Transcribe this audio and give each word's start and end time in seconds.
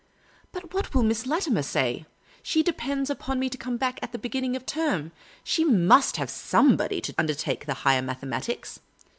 "But 0.51 0.73
what 0.73 0.95
will 0.95 1.03
Miss 1.03 1.25
Eatimer 1.27 1.63
say? 1.63 2.07
She 2.41 2.63
depends 2.63 3.11
upon 3.11 3.37
me 3.39 3.49
to 3.51 3.55
come 3.59 3.77
back 3.77 3.99
at 4.01 4.11
the 4.11 4.17
beginning 4.17 4.55
of 4.55 4.65
term. 4.65 5.11
She 5.43 5.63
must 5.63 6.17
have 6.17 6.31
somebody 6.31 6.99
to 7.01 7.13
undertake 7.19 7.67
the 7.67 7.75
higher 7.85 8.01
mathematics." 8.01 8.79